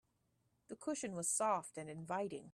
The 0.69 0.75
cushion 0.75 1.13
was 1.15 1.29
soft 1.29 1.77
and 1.77 1.87
inviting. 1.87 2.49